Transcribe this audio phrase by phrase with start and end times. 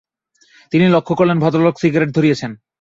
[0.71, 2.51] তিনি লক্ষ করলেন, ভদ্রলোক সিগারেট ধরিয়েছেন।